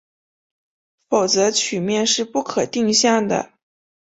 [1.09, 3.51] 否则曲面是不可定向的。